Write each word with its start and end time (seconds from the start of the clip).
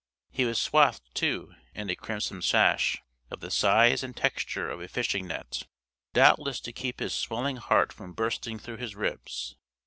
He 0.31 0.45
was 0.45 0.59
swathed 0.59 1.13
too 1.13 1.53
in 1.75 1.91
a 1.91 1.95
crimson 1.95 2.41
sash, 2.41 3.03
of 3.29 3.39
the 3.39 3.51
size 3.51 4.01
and 4.01 4.17
texture 4.17 4.67
of 4.67 4.81
a 4.81 4.87
fishing 4.87 5.27
net; 5.27 5.67
doubtless 6.11 6.59
to 6.61 6.73
keep 6.73 6.99
his 6.99 7.13
swelling 7.13 7.57
heart 7.57 7.93
from 7.93 8.13
bursting 8.13 8.57
through 8.57 8.77
his 8.77 8.95
ribs. 8.95 9.55